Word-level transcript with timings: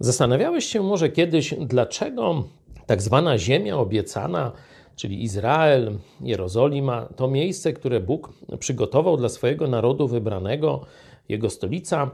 Zastanawiałeś 0.00 0.64
się 0.64 0.82
może 0.82 1.08
kiedyś, 1.08 1.54
dlaczego 1.60 2.44
tak 2.86 3.02
zwana 3.02 3.38
ziemia 3.38 3.76
obiecana, 3.76 4.52
czyli 4.96 5.22
Izrael, 5.22 5.98
Jerozolima, 6.20 7.08
to 7.16 7.28
miejsce, 7.28 7.72
które 7.72 8.00
Bóg 8.00 8.32
przygotował 8.58 9.16
dla 9.16 9.28
swojego 9.28 9.68
narodu 9.68 10.08
wybranego, 10.08 10.80
jego 11.28 11.50
stolica, 11.50 12.10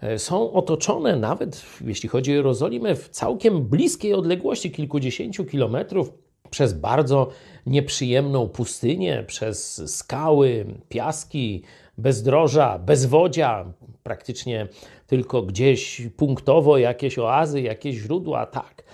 e, 0.00 0.18
są 0.18 0.52
otoczone 0.52 1.16
nawet, 1.16 1.62
jeśli 1.84 2.08
chodzi 2.08 2.32
o 2.32 2.34
Jerozolimę, 2.34 2.94
w 2.94 3.08
całkiem 3.08 3.62
bliskiej 3.62 4.14
odległości, 4.14 4.70
kilkudziesięciu 4.70 5.44
kilometrów, 5.44 6.12
przez 6.50 6.72
bardzo 6.72 7.28
nieprzyjemną 7.66 8.48
pustynię, 8.48 9.24
przez 9.26 9.82
skały, 9.96 10.66
piaski, 10.88 11.62
bezdroża, 11.98 12.78
bezwodzia, 12.78 13.72
praktycznie 14.02 14.68
tylko 15.06 15.42
gdzieś 15.42 16.02
punktowo 16.16 16.78
jakieś 16.78 17.18
oazy, 17.18 17.60
jakieś 17.60 17.96
źródła, 17.96 18.46
tak. 18.46 18.84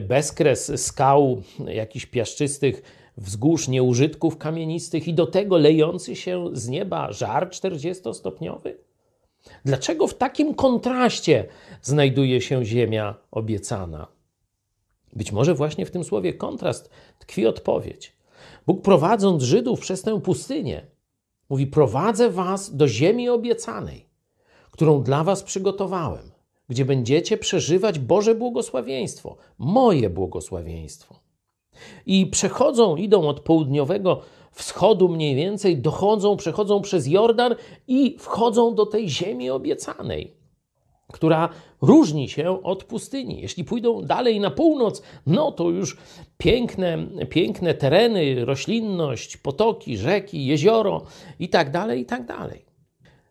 Bezkres 0.00 0.82
skał, 0.86 1.42
jakichś 1.66 2.06
piaszczystych 2.06 2.82
wzgórz, 3.16 3.68
nieużytków 3.68 4.38
kamienistych 4.38 5.08
i 5.08 5.14
do 5.14 5.26
tego 5.26 5.56
lejący 5.56 6.16
się 6.16 6.44
z 6.52 6.68
nieba 6.68 7.12
żar 7.12 7.48
40-stopniowy? 7.48 8.72
Dlaczego 9.64 10.06
w 10.06 10.14
takim 10.14 10.54
kontraście 10.54 11.46
znajduje 11.82 12.40
się 12.40 12.64
ziemia 12.64 13.14
obiecana? 13.30 14.06
Być 15.12 15.32
może 15.32 15.54
właśnie 15.54 15.86
w 15.86 15.90
tym 15.90 16.04
słowie 16.04 16.34
kontrast 16.34 16.90
tkwi 17.18 17.46
odpowiedź. 17.46 18.16
Bóg 18.66 18.82
prowadząc 18.82 19.42
Żydów 19.42 19.80
przez 19.80 20.02
tę 20.02 20.20
pustynię, 20.20 20.86
mówi: 21.48 21.66
Prowadzę 21.66 22.30
was 22.30 22.76
do 22.76 22.88
ziemi 22.88 23.28
obiecanej, 23.28 24.07
którą 24.78 25.02
dla 25.02 25.24
was 25.24 25.42
przygotowałem, 25.42 26.30
gdzie 26.68 26.84
będziecie 26.84 27.36
przeżywać 27.36 27.98
Boże 27.98 28.34
błogosławieństwo, 28.34 29.36
moje 29.58 30.10
błogosławieństwo. 30.10 31.20
I 32.06 32.26
przechodzą, 32.26 32.96
idą 32.96 33.28
od 33.28 33.40
południowego 33.40 34.20
wschodu 34.52 35.08
mniej 35.08 35.34
więcej, 35.34 35.78
dochodzą, 35.78 36.36
przechodzą 36.36 36.80
przez 36.80 37.06
Jordan 37.06 37.54
i 37.88 38.16
wchodzą 38.18 38.74
do 38.74 38.86
tej 38.86 39.08
ziemi 39.08 39.50
obiecanej, 39.50 40.32
która 41.12 41.48
różni 41.82 42.28
się 42.28 42.62
od 42.62 42.84
pustyni. 42.84 43.40
Jeśli 43.40 43.64
pójdą 43.64 44.02
dalej 44.02 44.40
na 44.40 44.50
północ, 44.50 45.02
no 45.26 45.52
to 45.52 45.70
już 45.70 45.96
piękne, 46.36 47.06
piękne 47.30 47.74
tereny, 47.74 48.44
roślinność, 48.44 49.36
potoki, 49.36 49.96
rzeki, 49.96 50.46
jezioro 50.46 51.02
i 51.38 51.48
tak 51.48 51.70
dalej, 51.70 52.00
i 52.00 52.06
tak 52.06 52.26
dalej. 52.26 52.67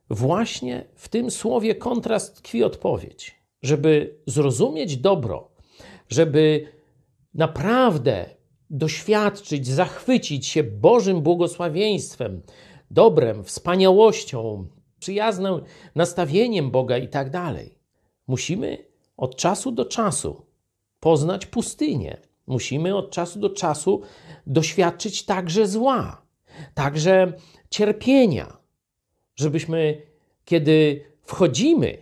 Właśnie 0.09 0.85
w 0.95 1.09
tym 1.09 1.31
słowie 1.31 1.75
kontrast 1.75 2.35
tkwi 2.35 2.63
odpowiedź. 2.63 3.35
Żeby 3.61 4.19
zrozumieć 4.25 4.97
dobro, 4.97 5.51
żeby 6.09 6.71
naprawdę 7.33 8.29
doświadczyć, 8.69 9.67
zachwycić 9.67 10.47
się 10.47 10.63
Bożym 10.63 11.21
błogosławieństwem, 11.21 12.41
dobrem, 12.91 13.43
wspaniałością, 13.43 14.67
przyjaznym 14.99 15.61
nastawieniem 15.95 16.71
Boga 16.71 16.97
i 16.97 17.07
tak 17.07 17.29
dalej. 17.29 17.77
Musimy 18.27 18.85
od 19.17 19.35
czasu 19.35 19.71
do 19.71 19.85
czasu 19.85 20.45
poznać 20.99 21.45
pustynię. 21.45 22.17
Musimy 22.47 22.95
od 22.95 23.11
czasu 23.11 23.39
do 23.39 23.49
czasu 23.49 24.01
doświadczyć 24.47 25.25
także 25.25 25.67
zła, 25.67 26.21
także 26.73 27.33
cierpienia, 27.69 28.56
żebyśmy, 29.37 30.01
kiedy 30.45 31.03
wchodzimy 31.23 31.97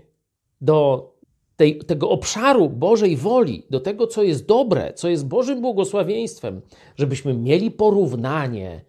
do 0.61 1.11
tej, 1.55 1.78
tego 1.78 2.09
obszaru 2.09 2.69
Bożej 2.69 3.17
woli, 3.17 3.64
do 3.69 3.80
tego, 3.80 4.08
co 4.08 4.23
jest 4.23 4.45
dobre, 4.45 4.94
co 4.94 5.09
jest 5.09 5.28
Bożym 5.28 5.61
błogosławieństwem, 5.61 6.61
żebyśmy 6.95 7.33
mieli 7.33 7.72
porównanie, 7.72 8.81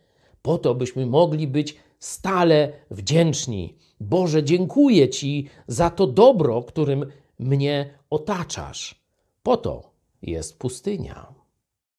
po 0.43 0.59
to, 0.59 0.75
byśmy 0.75 1.07
mogli 1.07 1.47
być 1.47 1.77
stale 1.99 2.73
wdzięczni. 2.91 3.75
Boże, 4.01 4.45
dziękuję 4.45 5.09
Ci 5.09 5.49
za 5.67 5.91
to 5.91 6.07
dobro, 6.07 6.63
którym 6.63 7.07
mnie 7.39 7.91
otaczasz. 8.11 9.07
Po 9.43 9.57
to 9.57 9.91
jest 10.23 10.59
pustynia. 10.59 11.35